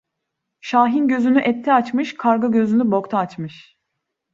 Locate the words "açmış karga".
1.73-2.47